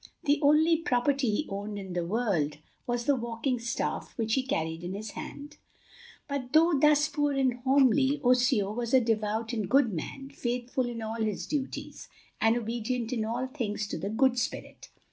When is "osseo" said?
8.23-8.73